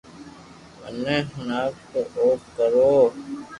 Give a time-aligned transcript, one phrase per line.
[0.81, 2.91] مني ھڻاوي تو او ڪرو